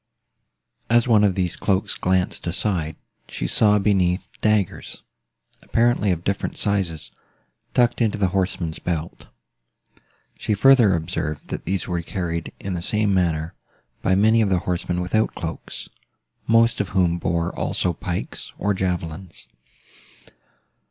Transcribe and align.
As 0.89 1.07
one 1.07 1.23
of 1.23 1.35
these 1.35 1.55
cloaks 1.55 1.93
glanced 1.93 2.47
aside, 2.47 2.95
she 3.27 3.45
saw, 3.45 3.77
beneath, 3.77 4.31
daggers, 4.41 5.03
apparently 5.61 6.09
of 6.11 6.23
different 6.23 6.57
sizes, 6.57 7.11
tucked 7.75 8.01
into 8.01 8.17
the 8.17 8.29
horseman's 8.29 8.79
belt. 8.79 9.27
She 10.39 10.55
further 10.55 10.95
observed, 10.95 11.49
that 11.49 11.65
these 11.65 11.87
were 11.87 12.01
carried, 12.01 12.51
in 12.59 12.73
the 12.73 12.81
same 12.81 13.13
manner, 13.13 13.53
by 14.01 14.15
many 14.15 14.41
of 14.41 14.49
the 14.49 14.57
horsemen 14.65 15.01
without 15.01 15.35
cloaks, 15.35 15.87
most 16.47 16.81
of 16.81 16.89
whom 16.97 17.19
bore 17.19 17.53
also 17.55 17.93
pikes, 17.93 18.53
or 18.57 18.73
javelins. 18.73 19.45